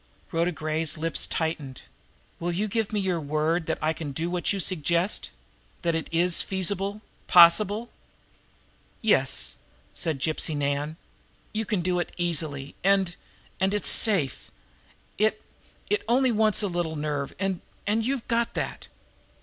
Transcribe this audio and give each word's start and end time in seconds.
Rhoda 0.31 0.51
Gray's 0.51 0.97
lips 0.97 1.27
tightened, 1.27 1.83
"Will 2.39 2.51
you 2.51 2.67
give 2.67 2.91
me 2.91 2.99
your 2.99 3.19
word 3.19 3.67
that 3.67 3.77
I 3.83 3.93
can 3.93 4.13
do 4.13 4.31
what 4.31 4.51
you 4.51 4.59
suggest 4.59 5.29
that 5.83 5.93
it 5.93 6.07
is 6.11 6.41
feasible, 6.41 7.03
possible?" 7.27 7.91
"Yes," 9.03 9.57
said 9.93 10.17
Gypsy 10.17 10.57
Nan. 10.57 10.97
"You 11.53 11.65
can 11.65 11.81
do 11.81 11.99
it 11.99 12.11
easily, 12.17 12.73
and 12.83 13.15
and 13.59 13.75
it's 13.75 13.89
safe. 13.89 14.49
It 15.19 15.39
it 15.87 16.01
only 16.07 16.31
wants 16.31 16.63
a 16.63 16.67
little 16.67 16.95
nerve, 16.95 17.35
and 17.37 17.61
and 17.85 18.03
you've 18.03 18.27
got 18.27 18.55
that." 18.55 18.87